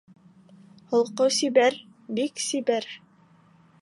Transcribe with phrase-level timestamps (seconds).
[0.93, 1.77] Холҡо сибәр
[2.21, 2.89] бик сибәр.